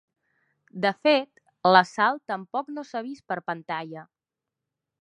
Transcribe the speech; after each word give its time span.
De 0.85 0.91
fet, 1.07 1.43
la 1.75 1.83
Sal 1.91 2.19
tampoc 2.33 2.75
no 2.79 2.87
s'ha 2.89 3.05
vist 3.11 3.27
per 3.33 3.39
pantalla. 3.53 4.09